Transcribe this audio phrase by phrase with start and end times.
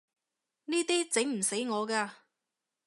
[0.65, 2.09] 呢啲整唔死我㗎